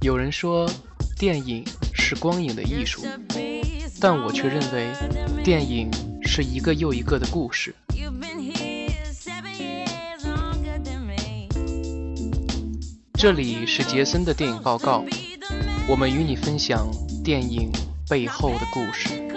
[0.00, 0.70] 有人说，
[1.18, 3.04] 电影是光影的艺术，
[4.00, 4.92] 但我却认为，
[5.42, 5.90] 电影
[6.22, 7.74] 是一个又一个的故事。
[13.14, 15.04] 这里是杰森的电影报告，
[15.88, 16.88] 我们与你分享
[17.24, 17.68] 电影
[18.08, 19.27] 背后的故事。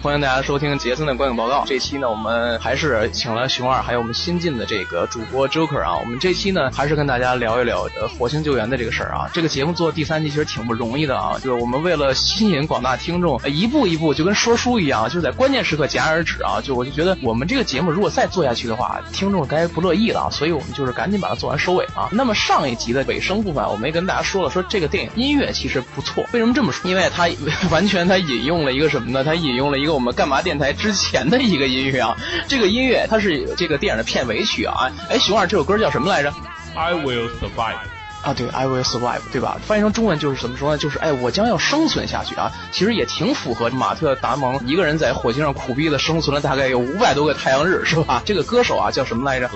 [0.00, 1.64] 欢迎大家收听杰森的观影报告。
[1.66, 5.98] 这期呢，我们还是请了熊二，还有我们新进的这个主播 Joker 啊。
[5.98, 9.28] 我们这期呢，还是跟大家聊一聊呃火星救援的这个事儿啊。
[9.34, 16.60] 这个节目做第三季其实挺不容易的啊，就是我们为了吸引广大听众，一步一步就跟说书一样，就是在关键时刻戛然而止啊。
[16.62, 20.30] 就我就觉得我们这个节目如果再做下去的话，听众该不乐意了。
[20.30, 22.08] 所以我们就是赶紧把它做完收尾啊。
[22.12, 26.24] 那么上一集的尾声部分，我们也跟大家说了，说这个电影音乐其实不错。
[26.32, 26.88] 为什么这么说？
[26.88, 27.28] 因为它
[27.72, 29.24] 完全它引用了一个什么呢？
[29.24, 30.72] 它引用了一个我们干嘛电台。
[30.72, 34.90] 之前的一个音乐啊，这个音乐它是这个电影的片尾曲啊。
[35.08, 36.32] 哎，熊二，这首歌叫什么来着
[36.74, 37.76] ？I will survive。
[38.20, 39.56] 啊，对，I will survive，对吧？
[39.64, 40.78] 翻译成中文就是怎么说呢？
[40.78, 42.50] 就是哎，我将要生存下去啊。
[42.72, 48.20] 其实也挺符合马特·达蒙一个人在火星上苦逼的生存了大概有五百多个太阳日，是吧？
[48.24, 49.48] 这个歌手啊叫什么来着？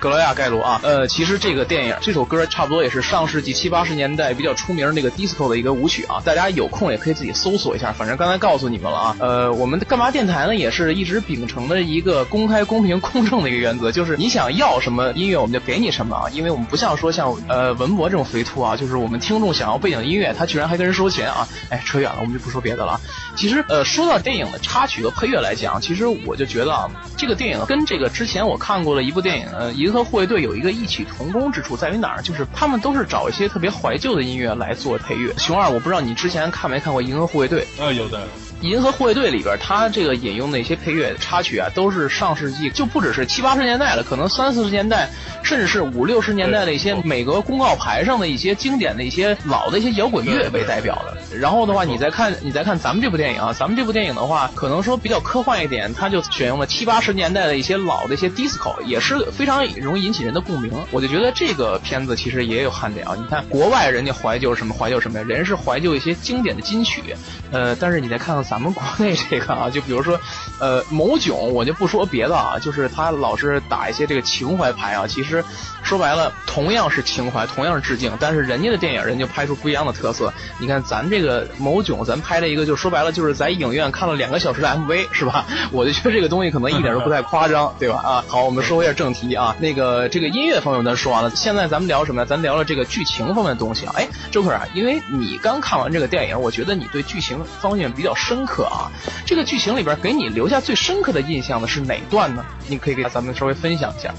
[0.00, 6.22] 格罗亚盖罗啊，呃，其实这个电影这首歌差不多也是上世纪七八十年代比较出名那个 disco 的一个舞曲啊。
[6.24, 7.92] 大家有空也可以自己搜索一下。
[7.92, 16.24] 反正刚才告诉你们了啊，呃，我们干嘛电台呢也是一直秉承的一个公开、公平、 公正的一个原则，就是你想要什么音乐我们就给你什么啊。
[16.32, 18.24] 因为我们不像说像呃文博这种。
[18.30, 21.48] 肥兔啊，就是我们听众想要背景音乐，他居然还跟人收钱啊！
[21.68, 23.00] 哎，扯远了，我们就不说别的了。
[23.34, 32.22] 其实，呃，说到电影的插曲和配乐来讲，其实我就觉得啊，这个电影跟这个之前我看过的一部电影呃一《银河护卫队》有一个异曲同工之处，在于哪儿？
[32.22, 35.34] 就是他们都是找一些特别怀旧的音乐来做配乐。
[35.36, 37.66] 熊二，我不知道你之前看没看过《银河护卫队》？
[37.84, 38.22] 啊，有的。
[38.60, 45.08] 银河护卫队里边，他这个引用的一些配乐插曲啊，都是上世纪就不只是七八十年代了，可能三四十年代，
[45.42, 51.16] 甚至是五六十年代的一些美国公告牌上的一些经典的一些老的一些摇滚乐为代表的。
[51.36, 60.72] 然后的话，你再看你再看咱们这部电影啊，咱们这部电影的话，可能说比较科幻一点，它就选用了七八十年代的一些老的一些 disco，也是非常容易引起人的共鸣。
[60.90, 63.14] 我就觉得这个片子其实也有看点啊。
[63.16, 65.24] 你看国外人家怀旧什么怀旧什么呀？
[65.26, 67.02] 人是怀旧一些经典的金曲，
[67.50, 68.40] 呃，但是你再看看。
[68.50, 70.18] 咱们国内这个啊，就比如说，
[70.60, 75.06] 呃，某囧，我就不说别的啊，就是他老是打一些这个情怀牌啊。
[75.06, 75.42] 其实
[75.82, 80.32] 说白了，同样是情怀，同样是致敬，但是人家的电影，人家拍出不一样的特色。
[80.58, 85.46] 你看咱这个某囧，咱拍了一个，就说白了，就是在影院看了两个小时的 MV，是吧？
[85.72, 87.96] 我就觉得这个东西可能一点都不太夸张， 对吧？
[88.04, 89.56] 啊，好，我们说回下正题啊。
[89.58, 92.26] 那个这个音乐方面咱说完了，现在咱们聊什么呢？
[92.26, 93.94] 咱聊聊这个剧情方面的东西啊。
[93.96, 98.14] 哎，周克啊，因为你刚看完这个电影，我觉得你对剧情方面比较。
[98.20, 98.90] 深刻啊！
[99.24, 102.44] 这个剧情里边给你留下最深刻的印象的是哪段呢？
[102.66, 104.12] 你可以给咱们稍微分享一下。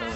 [0.00, 0.06] 嗯，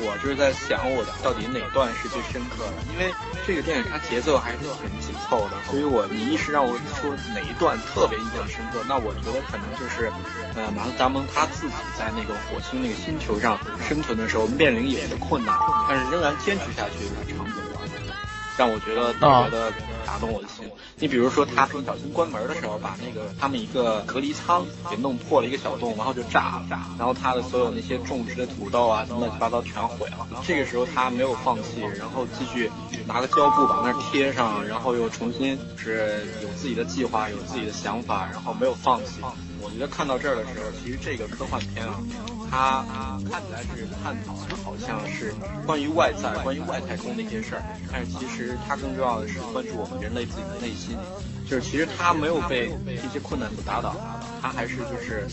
[0.00, 2.72] 我就是在想，我的到底哪段是最深刻的？
[2.94, 3.12] 因为
[3.46, 10.10] 这个电影它节奏还是挺紧凑的，所以我你一时让我说哪一段特别印象深刻，那我觉得可能就是
[10.54, 15.54] 呃马特达蒙他自己在那个火星那个星球上生存的时候面临一些困难，
[15.88, 17.52] 但是仍然坚持下去的场景，
[18.56, 19.72] 让我觉得特别的
[20.08, 20.64] 打动我的心。
[20.98, 30.26] 你比如说，他不小心关门的时候，把那个他们一个隔离舱给弄破了一个小洞，然后就炸了，然后他的所有那些种植的土豆啊，什么乱七八糟全毁了。
[30.46, 32.70] 这个时候他没有放弃，然后继续
[33.06, 39.20] 拿个胶布把那贴上，然后又重新是有自己的计划，有自己的想法，然后没有放弃。
[39.68, 42.00] 我觉得看到这儿的时候，其实这个科幻片啊，
[42.50, 45.34] 它看起来是探讨的好像是
[45.66, 47.62] 关于外在、关于外太空的一些事儿，
[47.92, 50.96] 但是其实它更重要的是关注我们人类自己的内心。
[51.48, 53.96] 就是其实他没有被这些困难所打倒，
[54.42, 55.26] 他还是就是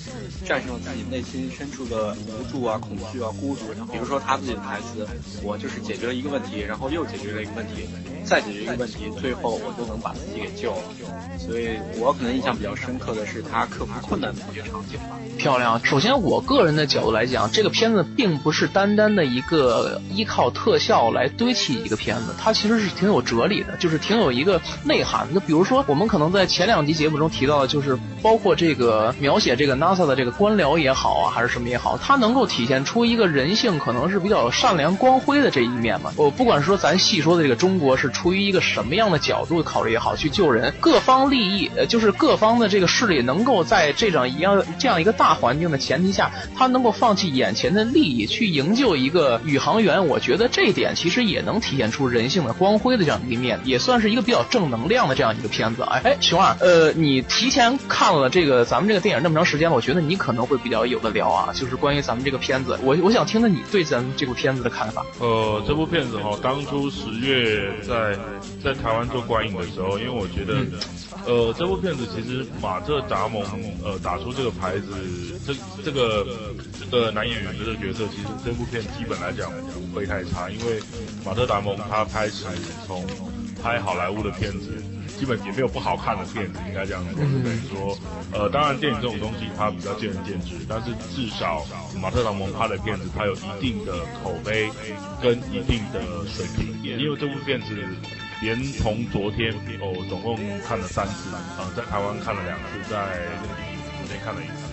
[0.46, 3.66] 战胜了自己内心深处的无助啊、恐惧啊、孤独。
[3.92, 5.06] 比如说他自己的台词
[5.44, 7.90] ：“我就是解决了一个问题，然后又解决了一个问题，
[8.24, 10.84] 再解决一个问题，最后我就能把自己给救了。”
[11.38, 15.20] 所以我可能印象比较深刻的是他克服困难的一些场景吧。
[15.38, 15.84] 漂亮。
[15.84, 25.42] 首先，我个人的角度来讲，这个片子并不是单单的一个依靠特效来堆砌一个片子，它其实是挺有哲理的，就是挺有一个内涵的。
[25.42, 26.05] 比如说我们。
[26.07, 36.12] 可能在前两集节目中提到的，就是包括这个描写这个 NASA 的这个官僚也好啊，还是什么也好，它能够体现出一个人性可能是比较善良光辉的这一面嘛。
[36.16, 55.95] 我不管说咱细说的这个中国是出于一个什么样的角度考虑也好，去救人，各方利益，呃，就是各方的这个势力能够在这种一样这样一个大环境的前提下，他能够放弃眼前的利益去营救一个宇航员，我觉得这一点其实也能体现出人性的光辉的这样一面，也算是一个比较正能量的这样一个片子啊。
[55.96, 65.06] 哎哎，熊二，呃，你提前看了这个咱们这个电影那么长时间了，我觉得你可能会比较有的聊啊，就是关于咱们这个片子，我我想听听你对咱们这部片子的看法。
[65.20, 68.18] 呃，这部片子哈，当初十月在
[68.62, 70.66] 在台湾做观影的时候，因为我觉得，
[71.26, 73.42] 呃，这部片子其实马特达蒙
[73.82, 74.92] 呃打出这个牌子，
[75.48, 76.28] 这这个
[76.78, 80.82] 这个男演员的这个角色，其实这部片基本来讲不会太差，因为
[81.26, 82.44] 马特达蒙他开始
[82.86, 83.06] 从
[83.64, 84.84] 拍好莱坞的片子。
[85.18, 87.16] 基本也没有不好看的片子，应该这样说。
[87.16, 87.98] 等于说，
[88.32, 91.66] 呃，当然电影这种东西它比较见仁见智，但是至少
[92.02, 94.70] 马特·达蒙拍的片子，它有一定的口碑
[95.22, 96.76] 跟一定的水平。
[96.84, 97.74] 因为这部片子
[98.42, 100.36] 连同昨天哦，总共
[100.68, 103.26] 看了三次，呃，在台湾看了两次，在
[103.98, 104.68] 昨天看了一次。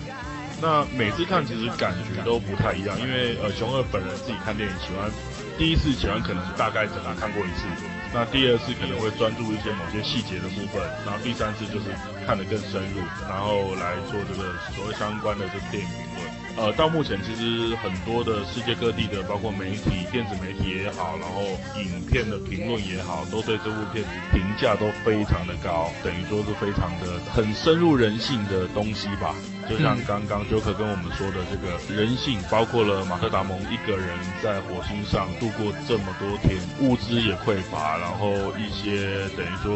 [0.61, 5.11] 那每次看其实感觉都不太一样，因为呃，熊二本人自己看电影喜欢，
[5.56, 7.67] 第一次喜欢可能大概整个看过一次。
[8.14, 11.87] 那第二次可能会专注一些某些细节的部分，然后第三次就是
[12.26, 16.43] 看得更深入，然后来做这个所谓相关的这个电影评论。
[16.55, 21.41] 呃，到目前其实很多的世界各地的，包括媒体、电子媒体也好，然后
[21.81, 29.35] 影片的评论也好，都对这部片评价都非常的高，等于说是非常的很深入人性的东西吧。
[29.73, 34.07] 就像刚刚 Joker 跟我们说的，这个人性包括了马特达蒙一个人
[34.43, 39.73] 在火星上度过这么多天，物资也匮乏，然后一些等于说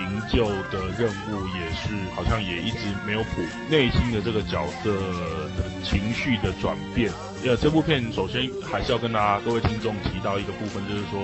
[0.00, 7.12] 营救的任务也是好像也一直没有谱，内心的这个角色的情绪的转变。
[7.44, 11.20] 呃，这部片首先还是要跟大家各位听众提到一个部分，就是说。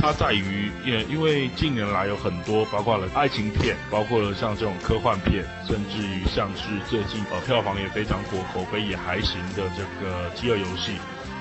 [0.00, 10.92] 它在于，也因为近年来有很多，包括了爱情片，包括了像这种科幻片，甚至于像是最近呃票房也非常火，口碑也还行的这个《饥饿游戏》，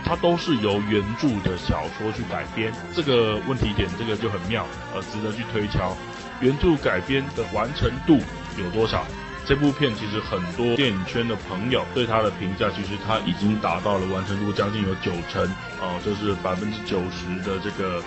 [0.04, 2.74] 它都是由原著的小说去改编。
[2.96, 5.96] 这个问题点，这个就很妙，呃，值得去推敲。
[6.42, 8.20] 原著改编的完成度
[8.58, 9.06] 有多少？
[9.46, 15.46] 这部片其实很多电影圈的朋友对它的评价，其实它已经达到了完成度将近有九成，
[15.80, 18.02] 哦，就是百分之九十的这个。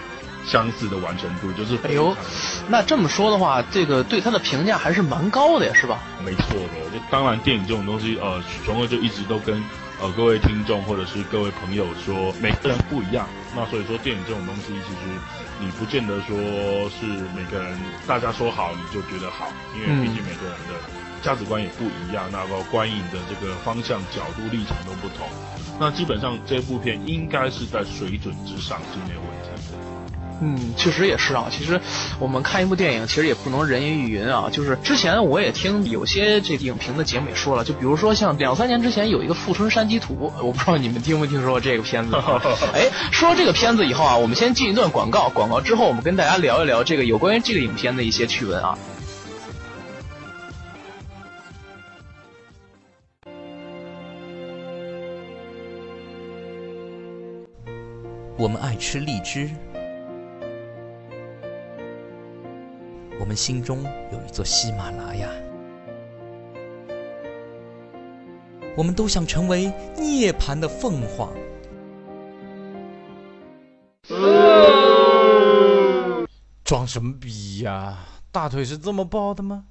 [0.47, 2.17] 相似的完成度就是，哎呦，
[2.69, 6.01] 那这么说的话，这个对他的评价还是蛮高的呀，是吧？
[6.25, 9.63] 没错的，就当然电影这种东西，呃，熊二就一直都跟
[10.01, 13.29] 呃各位听众或者是各位朋友说，每个人不一样。
[13.55, 15.19] 那所以说电影这种东西，其实
[15.61, 16.37] 你不见得说
[16.91, 20.75] 是每个人大家说好你就觉得好，因为毕竟每个人的
[21.21, 25.29] 价值观也不一样，那个观影的这个方向、角度、立场都不同。
[25.79, 29.51] 那基本上这部片应该是在水准之上是没有问题。
[30.43, 31.47] 嗯，确实也是啊。
[31.51, 31.79] 其实
[32.19, 34.49] 我们看一部电影，其实也不能人云亦云啊。
[34.51, 42.17] 就是之前我也听有些这影评的节目也说了，就比如说像两三年之前有一个《富春山居图》，我不知道你们听没听说过这个片子。
[42.73, 48.79] 哎，说这个片子以后啊，我们先进一段广告，广告之后我们跟大家聊一聊这个有关于这个影片的一些趣闻啊。
[58.39, 59.51] 我们爱吃荔枝。
[63.21, 65.29] 我们心中有一座喜马拉雅，
[68.75, 71.31] 我们都想成为涅槃的凤凰。
[76.65, 77.99] 装什么逼呀？
[78.33, 79.65] 大腿是这么抱的吗？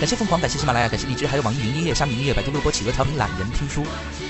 [0.00, 3.84] 感谢凤凰，感谢喜马拉雅，感谢荔枝，还有网易云音乐、虾米音乐、百度录播、企鹅调频、懒人听书。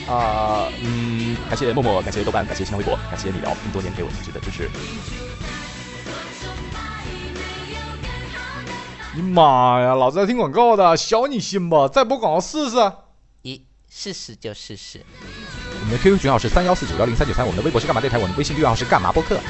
[0.06, 4.68] 啊，嗯，感谢默默，感谢豆瓣，感谢新浪微博，感谢你聊这么多年给我一直的支持。
[9.12, 9.94] 你妈呀！
[9.94, 11.88] 老子在听广告的，小你心吧！
[11.88, 12.76] 再播广告试试。
[13.42, 15.04] 咦，试试就试试。
[15.80, 19.40] 我们的 QQ 群号是三幺四九幺零三九三，我们的微博是干嘛电台，我们的微信订阅号是干嘛播客。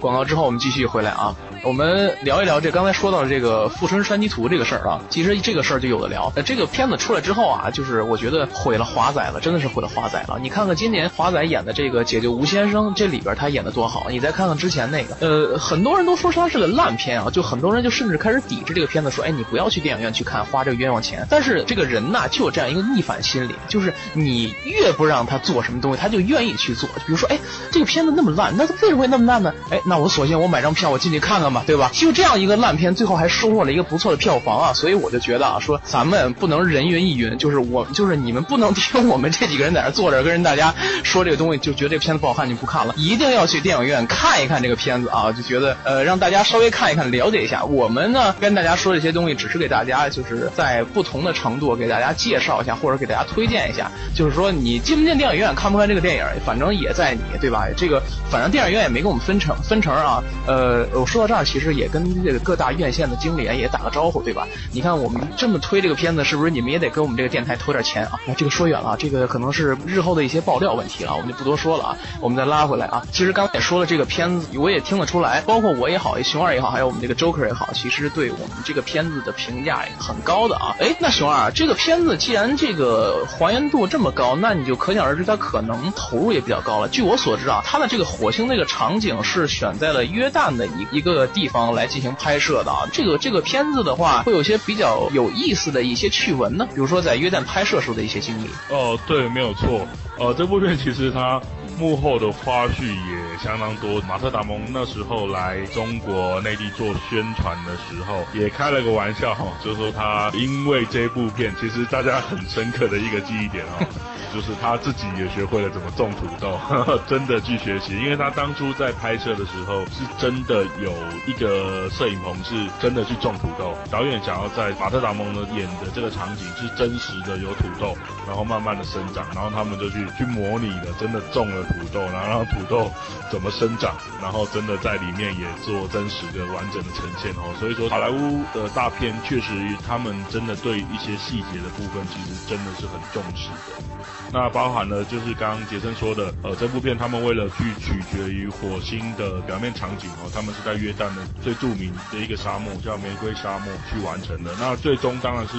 [0.00, 1.36] 广告之后，我们继续回来啊。
[1.66, 5.02] 我们聊一聊这刚才说到的这个《富春山居图》这个事儿啊。
[5.10, 6.32] 其实这个事儿就有的聊。
[6.36, 10.38] 呃，这个片子出来之后啊，就是我觉得毁了华仔了，真的是毁了华仔了。
[10.40, 14.06] 你看看今年华仔演的这个《解救吴先生》，这里边他演的多好。
[14.10, 21.26] 你再看看之前那个，呃，很多人都说他是个烂片啊，就很多人就甚至开始抵制这个片子，说，哎，你不要去电影院去看，花这个冤枉钱。
[21.28, 26.88] 但是这个人呐，就有这样一个逆反心理，就是你越不让他做什么东西，他就愿意去做。
[27.04, 27.36] 比如说，哎，
[27.72, 29.52] 这个片子那么烂，那他为什么会那么烂呢？
[29.72, 31.90] 哎，那我索性我买张票，我进去看看吧，对吧？
[31.92, 34.72] 就这样一个烂片，最后还收获了一个不错的票房啊！
[34.72, 45.32] 所以我就觉得啊，说咱们不能人云亦云，就是我就是你们不能 听我们这几个人在这坐着跟人大家说这个东西，就觉得这片子不好看就不看了，一定要去电影院看一看这个片子啊！
[45.32, 47.64] 就觉得呃，让大家稍微看一看，了解一下。
[47.64, 53.90] 我们呢跟大家说这些东西，只是给大家就是在不同的程度给大家介绍一下，或者给大家推荐一下。
[54.14, 57.66] 就是说你进不进电影院，看不看这个电影，反正也在你，对吧？
[57.76, 60.22] 这个反正电影院也没给我们分成分成啊。
[60.46, 64.46] 呃，我说到这儿，其实也跟这个各大院线的经理也打个招呼，对吧？
[64.72, 68.18] 你看我们这么推这个片子，是不是你们也得给我们这个电台投点钱啊？
[68.26, 71.96] 那这个说远了，这个可能是日后的一些爆料问题了，我们就不多说了啊。
[72.20, 80.74] 我们再拉回来啊，其实刚才也说了，这个片子我也听得出来，包括我也好，熊二也好，还有我们这个 Joker 也好，其实对我们这个片子的评价也很高的啊。
[80.80, 86.88] 哎，那熊二，这个片子既然这个还原度这么高，那你就可想而知，它可能投入也比较高了。
[86.88, 92.86] 据我所知啊，它的这个火星那个场景是选在了约旦的一一个地方来进行拍摄的啊。
[92.92, 98.48] 这个这个片子的话，会有些比较有意思的一些趣闻呢，比如说在约旦拍摄时候的一些经历。
[98.70, 99.86] 哦，对，没有错。
[100.18, 101.40] 呃，这部片其实它
[101.78, 104.00] 幕后的花絮也相当多。
[104.02, 113.86] 马特·达蒙那时候来中国内地做宣传的时候，也开了个玩笑哈，就是说他因为这部片，其实大家很深刻的一个记忆点哈，
[114.34, 116.58] 就是他自己也学会了怎么种土豆，
[117.06, 117.96] 真的去学习。
[117.96, 120.92] 因为他当初在拍摄的时候，是真的有
[121.26, 123.76] 一个摄影棚是真的去种土豆。
[123.90, 130.06] 导演想要在马特·达蒙的演的这个场景是真实的有土豆，然后慢慢的生长，然后他们就去。
[130.16, 132.90] 去模拟的，真的种了土豆，然后让土豆
[133.30, 137.54] 怎么生长，然后真的在里面也做真实的完整的呈现哦。
[137.58, 139.52] 所以说，好莱坞的大片确实，
[139.86, 143.84] 他们真的对一些细节的部分，其实真的是很重视的。
[144.32, 154.50] 那包含了就是刚刚杰森说的，呃，这部片他们为了去取决于火星的表面场景哦，他们是在约旦的最著名的一个沙漠叫玫瑰沙漠去完成的。
[154.58, 155.54] 那最终当然是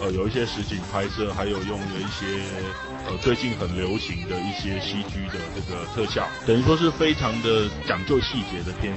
[0.00, 2.44] 呃有一些实景拍摄，还有用了一些
[3.08, 8.94] 呃最近很流行的一些 CG 的这个特效，等于说是非常的讲究细节的片。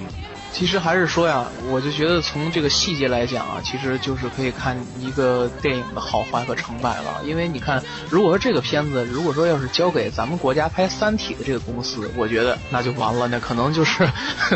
[0.57, 7.21] 其实还是说呀，我就觉得从这个细节来讲啊，其实就是可以看一个电影的好坏和成败了。
[7.25, 14.07] 因为你看，如果说这个片子，如果说要是交给咱们国家拍《三体》的这个公司，我觉得那就完了，那可能就是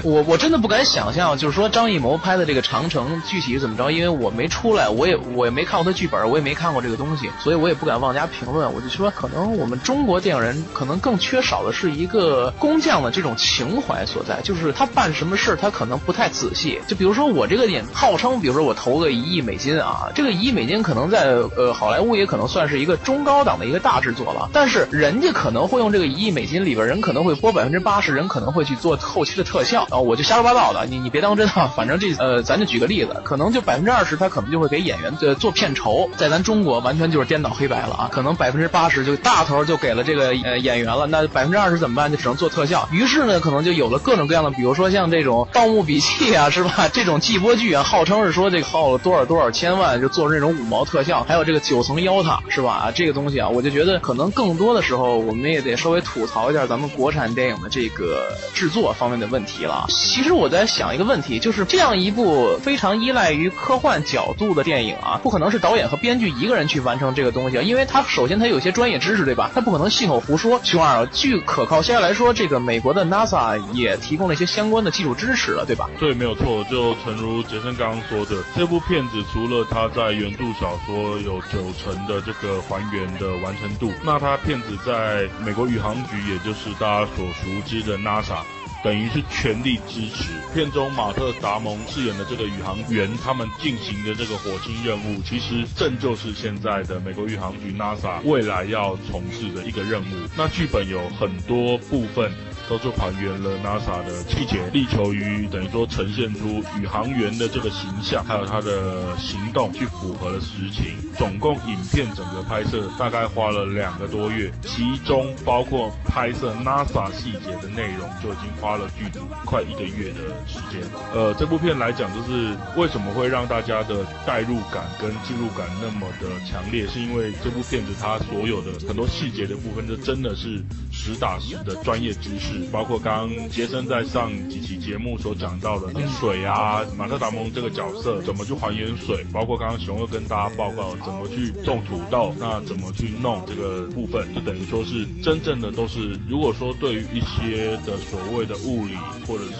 [0.01, 8.74] 我 我真的不敢想象，就是说张艺谋拍的这个《长城》具体怎么着，因为我没出来，我也我也没看过他剧本，我也没看过这个东西，所以我也不敢妄加评论。
[8.74, 15.88] 我就说，可能我们中国电影人可能更缺少的是一个工匠的这种情怀所在，就是他办什么事儿，他可能。
[15.89, 42.12] 可能不太仔细，就比如说我这个点号称，比如说我投个一亿美金啊，这个一亿美金可能在呃好莱坞也可能算是一个中高档的一个大制作了，但是人家可能会用这个一亿美金里边，人可能会拨百分之八十，人可能会去做后期的特效，啊我就瞎说八道的，你你别当真啊，反正这呃咱就举个例子，可能就百分之二十他可能就会给演员做做片酬，在咱中国完全就是颠倒黑白了啊，可能百分之八十就大头就给了这个呃演员了，那百分之二十怎么办？
[42.12, 45.84] 就只能做特效，于是呢可能就有了各种各样的，比如说像这种盗盗墓。
[45.84, 46.90] 笔记啊，是吧？
[46.94, 52.92] 这种季播剧啊，号称是说这个耗了多少多少千万，就做这种五毛特效，还有这个九层妖塔，是吧？
[52.94, 59.86] 这个东西啊，我就觉得可能更多的时候，我们也得稍微吐槽一下咱们国产电影的这个制作方面的问题了。
[59.90, 69.50] 其实我在想一个问题，就是这样一部非常依赖于科幻角度的电影啊，不可能是导演和编剧一个人去完成这个东西，因为他首先他有些专业知识，对吧？
[69.54, 70.60] 他不可能信口胡说。
[70.64, 75.89] 熊二，据可靠消息来说，这个美国的 NASA 也提供了一些相关的技术支持了，对吧？
[76.00, 76.63] 对，没有错。
[76.66, 88.44] 就诚如杰森刚刚说的，这部片子除了它在原著小说有九成的这个还原的完成度，那它片子在美国宇航局，也就是大家所熟知的 NASA，
[88.84, 90.32] 等于是全力支持。
[90.54, 100.28] 片中马特·达蒙饰演的这个宇航员，他们进行的这个火星任务，其实正就是现在的美国宇航局 NASA 未来要从事的一个任务。
[100.38, 102.32] 那剧本有很多部分。
[102.70, 110.96] 都是还原了 NASA 的气节，力求于等于说呈现出宇航员的这个形象，还有他的行动去符合了实情。
[111.18, 120.80] 总共影片整个拍摄大概花了两个多月，其中包括拍摄 NASA 细节的内容就已经花了剧组快一个月的时间。
[121.14, 135.88] 呃，这部片来讲，就是为什么会让大家的代入感跟进入感那么的强烈，是因为这部片子它所有的很多细节的部分，就真的是实打实的专业知识，包括刚杰森在上几期节目所讲到的
[136.20, 148.96] 水啊，马特达蒙这个角色怎么去还原水，包括刚刚熊二跟大家报告怎么去种土豆，那怎么去弄这个部分，就等于说是真正的都是，如果说对于一些的所谓的物理
[149.28, 149.60] 或者是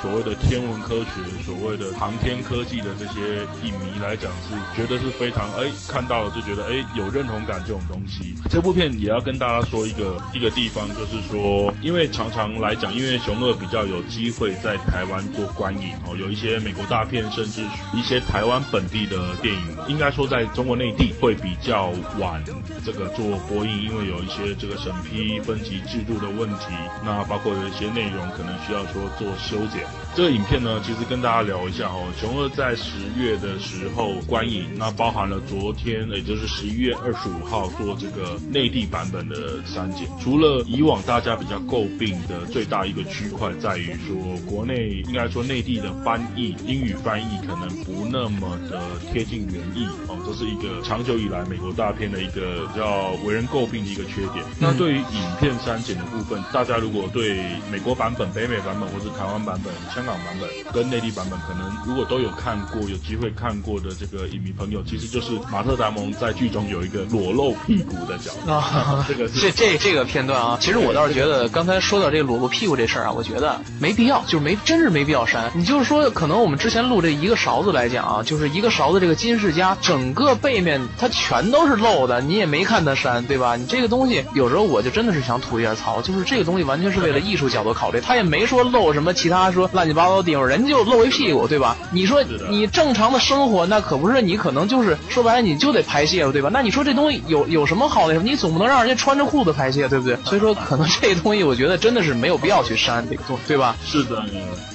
[0.00, 8.34] 所谓的天文科学、所谓的航天科技的这些影迷来讲，是觉得是非常哎看到了就觉得哎有认同感这种东西。
[8.48, 22.42] 这部片也要跟大家说一个一个地方，就是说，因为常常常来讲，因为熊二比较有机会在台湾做观影哦，有一些美国大片，甚至一些台湾本地的电影，应该说在中国内地会比较晚
[22.84, 26.66] 这个做播映，因为有一些这个审批分级制度的问题，
[27.04, 29.84] 那包括有一些内容可能需要说做修剪。
[30.14, 40.08] 这个影片呢，其实跟大家聊一下哦，熊二在十月的时候观影，那包含了昨天，也就是十一月二十五号做这个内地版本的删减。
[40.20, 48.80] 除了以往大家比较诟病的最大一个区块，在于说国内应该说内地的翻译英语翻译可能不那么的
[49.12, 54.44] 贴近原意哦，这是一个长久以来美国大片的一个比较为人诟病的一个缺点。
[54.58, 68.52] 那对于影片删减的部分，大家如果对美国版本、北美版本或是台湾版本，香港版本跟内地版本，可能如果都有看过、有机会看过的这个影迷朋友，其实就是马特·达蒙在剧中有一个裸露屁股的角色。
[68.52, 75.50] 啊，这个是这这这个片段啊，其实我倒是觉得，刚才说到这个裸露屁股这事儿啊，我觉得没必要，就是没真是没必要删。
[75.54, 83.56] 你就是说，可能我们之前录这一个勺子来讲啊，就是一个勺子这个金世佳整个背面它全都是露的，你也没看它删，对吧？
[83.56, 91.76] 你这个东西有时候我就真的是想吐一下槽，就是这个东西完全是为了艺术角度考虑，他也没说露什么其他说乱七八糟的地方，人就露一屁股，对吧？
[91.90, 96.50] 你说你正常的生活，那可不是你可能就是说白了你就得排泄了，对吧？
[96.52, 98.14] 那你说这东西有有什么好的？
[98.14, 100.16] 你总不能让人家穿着裤子排泄，对不对？
[100.24, 103.76] 所以说可能这东西我觉得真的是没有必要去删这个东西，对吧？
[103.84, 104.24] 是的，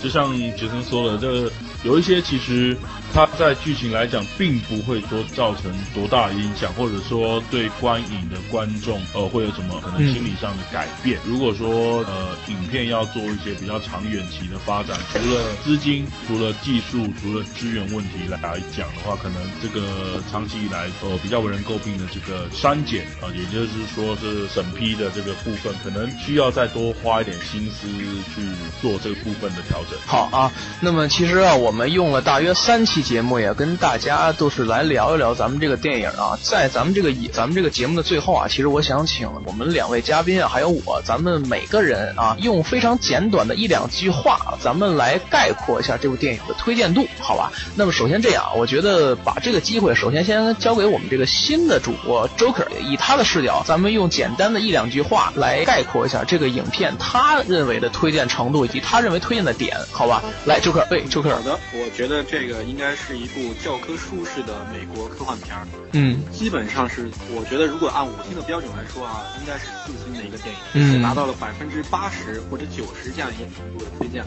[0.01, 1.51] 就像杰森说的，这
[1.84, 2.75] 有一些其实
[3.15, 11.17] 它在剧情来讲，并不会说造成多大的影响，或者说对观影的观众呃会有什么可能心理上的改变。
[11.24, 18.37] 如果说呃影片要做一些比较长远期的发展，除了资金、除了技术、除了资源问题来
[18.75, 27.87] 讲的话，可能这个长期以来呃比较为人诟病的这个删减啊、也就是说是审批的这个部分，可能需要再多花一点心思
[28.35, 28.42] 去
[28.81, 29.98] 做这个部分的调整。
[30.05, 36.37] 好啊，那么其实啊，我们用了大约三期节目，也跟大家都是来聊一聊咱们这个电影啊。
[36.41, 47.51] 在咱们这个以咱们这个节目的最后啊，其实我想请我们两位嘉宾啊，还有我，咱们每个人啊，用非常简短的一两句话，咱们来概括一下这部电影的推荐度，好吧？
[47.75, 60.24] 那么首先这样，我觉得把这个机会，首先先交给我们这个新的主播 Joker，以他的视角，咱们用简单的一两句话来概括一下这个影片他认为的推荐程度以及他认为推荐的点，好吧？
[60.46, 66.24] 来，Joker，对，Joker，好的，我觉得这个应该是一部教科书式的美国科幻片儿，嗯。
[66.31, 71.01] 基本上是我觉得如果按五星的标准来说啊，应该是四星的一个电影，嗯。
[71.03, 74.25] 达到了百分之八十或者九十这样一个程度的推荐，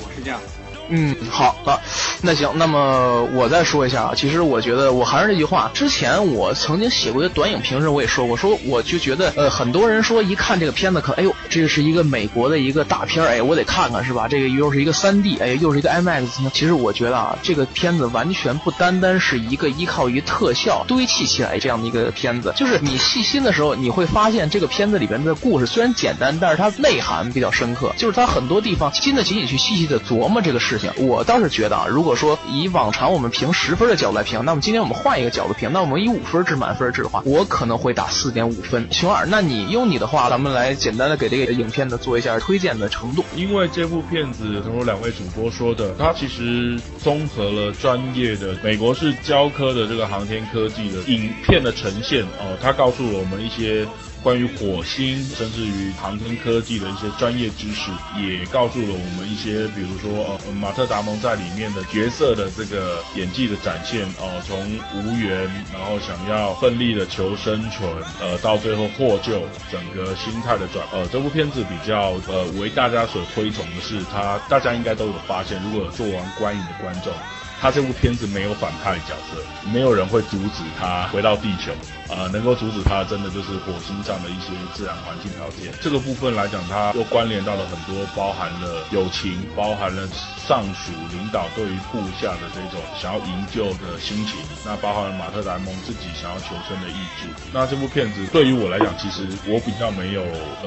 [0.00, 0.48] 我是这样的。
[0.88, 1.80] 嗯，好了，
[2.22, 14.28] 那行，那么我再说一下啊，其实我觉得我还是那句话，之前我曾经写过一个短影评时，我也说过，说我就觉得，呃，很多人说一看这个片子，可哎呦，这是一个美国的一个大片儿，哎，我得看看是吧？
[14.28, 30.90] 这个又是一个三 D，哎，又是一个 IMAX，其实我觉得啊，这个片子完全不单单是一个依靠于特效堆砌起来这样的一个片子，就是你细心的时候，你会发现这个片子里边的故事虽然简单，但是它内涵比较深刻，就是它很多地方经得起你去细细的琢磨这个事情。
[30.96, 38.86] 我倒是觉得啊，如果说以往常我们评十分的角度来评，那么今天我们换一个角度评，那我们以五分制满分制的话，我可能会打四点五分。
[38.90, 43.24] 熊二，那你用你的话，咱们来简单的给这个影片呢做一下推荐的程度。
[43.34, 53.86] 因为这部片子，正如两位主播说的，它其实综合了专业的美国是教科的这个航天科技的影片的呈现哦，它告诉了我们一些。
[54.26, 64.58] 关于火星，甚至于航天科技的一些专业知识，也告诉了我们一些，比如说呃马特·达蒙在里面的角色的这个演技的展现哦，从
[64.96, 67.88] 无缘，然后想要奋力的求生存，
[68.20, 77.12] 呃，到最后获救，整个心态的转，呃，这部片子比较呃为大家所推崇的是，他大家应该都有发现，如果做完观影的观众。
[77.60, 79.42] 他这部片子没有反派角色，
[79.72, 81.72] 没有人会阻止他回到地球。
[82.08, 85.72] 呃，能够阻止他，真的就是火星上的一些自然环境条件。
[85.82, 90.06] 这个部分来讲，它又关联到了很多，包含了友情，包含了
[90.46, 97.26] 上属领导对于部下的这种想要营救的心情，那包含了马特·达蒙自己想要求生的意志。
[97.52, 100.24] 那这部片子对于我来讲，其实我比较没有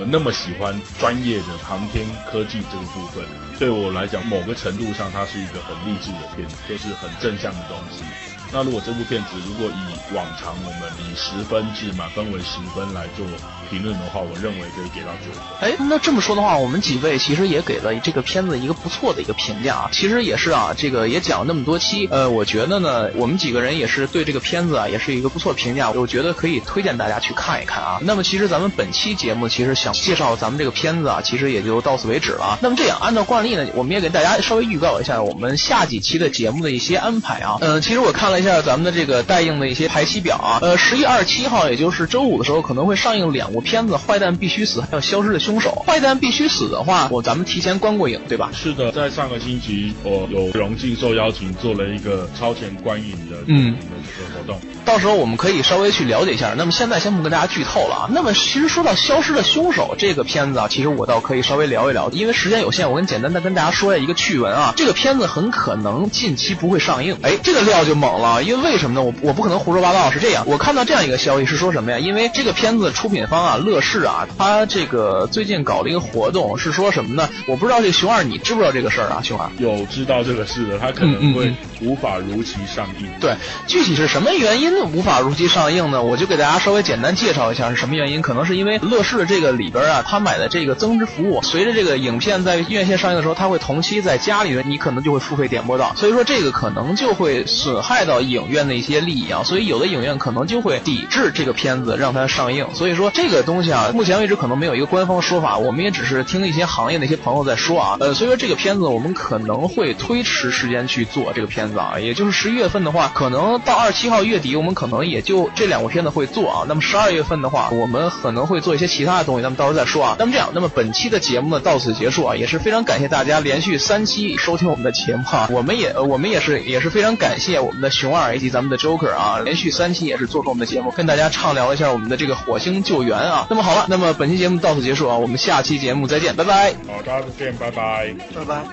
[0.08, 3.23] 那么喜欢专业的航天科技这个部分。
[3.60, 8.29] 对我来讲，某个程度上，它是一个很励志的片子，就是很正向的东西。
[8.52, 13.26] 那如果这部片子，如果以往常我们以十分制满分为十分来做
[13.70, 15.70] 评论的话，我认为可以给到九分。
[15.70, 19.90] 哎，那这么说的话，我们几位其实也给了这个片子一个不错的一个评价啊。
[19.92, 25.92] 其实也是啊，这个也讲了那么多期，呃，我觉得呢，我们几个人也是对这个片子啊，也是一个不错评价。
[25.92, 28.00] 我觉得可以推荐大家去看一看啊。
[28.02, 32.58] 那么其实咱们本期节目其实想介绍咱们这个片子啊，其实也就到此为止了。
[32.62, 37.58] 那么这样，按照惯例呢，我们也给大家稍微预告一下我们下几期的节目的一些安排啊。
[37.62, 45.69] 嗯，其实我看了一下咱们的这个待映的一些排期表啊，呃，十月二十七号，也就是周五的时候，可能会上映两部片子，《坏蛋必须死》还有《消失的凶手》。
[45.86, 48.49] 《坏蛋必须死》的话，我咱们提前观过影，对吧？
[48.54, 53.78] 是的，在上个星期，我有荣幸受邀请做了一个超前观影的嗯的
[54.17, 54.60] 这个活动。
[54.86, 56.54] 到时候我们可以稍微去了解一下。
[56.58, 58.10] 那么现在先不跟大家剧透了啊。
[58.12, 64.73] 那么其实说到《消失的凶手》这个片子啊，其实我倒可以稍微聊一聊，因为时间有限，我跟简单的跟大家说一下一个趣闻啊。
[64.75, 67.17] 这个片子很可能近期不会上映。
[67.21, 69.02] 哎，这个料就猛了，因为为什么呢？
[69.02, 70.44] 我我不可能胡说八道，是这样。
[70.48, 72.00] 我看到这样一个消息是说什么呀？
[72.00, 77.28] 因为这个片子出品方啊，乐视啊，他这个最近搞了一个活动，是说什么呢？
[77.48, 79.22] 我不知道这熊二你知不知道这个事儿啊？
[79.24, 79.50] 熊二。
[79.58, 83.08] 有知道这个事的，他可嗯能会无法如期上映。
[83.20, 83.34] 对，
[83.68, 86.02] 具体是什么原因无法如期上映呢？
[86.02, 88.22] 我就给大家稍微简单介绍一下是什么原因。
[88.22, 102.68] 可能是因为乐视的这个里边啊，他买的这个增值服务，随着这个影片在院线上映的时候，他会同期在家里面你可能就会付费点播到，所以说这个可能就会损害到影院的一些利益啊，所以有的影院可能就会抵制这个片子让它上映。
[102.74, 107.98] 所以说这个东西啊，目前为止可能没有一个官方说法，我们也只是听一些行业的一些朋友在说啊。
[108.00, 116.66] 呃，所以说这个片子我们可能会推迟时间去做这个片子啊，也就是十一月份的话，可能到二十七号月底，我们可能也就这两部片子会做啊。
[116.68, 120.16] 那么十二月份的话，我们可能会做一些其他的东西，那么到时候再说啊。
[120.20, 133.48] 那么这样，那么本期的节目呢到此结束啊，也是非常感谢大家连续三期收听我们的节目啊，我们也我们也是也是非常感谢我们的熊二以及咱们的 Joker 啊，连续三期也是做客我们的节目，跟大家畅聊了一下我们的这个火星救援啊。
[133.50, 136.74] 那么好了，那么本期节目到此结束啊，我们下期节目再见，拜拜。
[136.88, 138.15] 好，大家再见，拜拜。
[138.36, 138.63] 拜拜。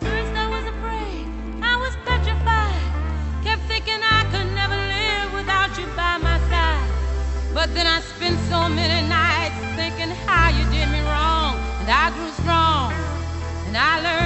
[0.00, 1.26] At first I was afraid,
[1.62, 2.74] I was petrified.
[3.44, 6.86] Kept thinking I could never live without you by my side.
[7.54, 9.27] But then I spent so many nights
[13.68, 14.17] and I learned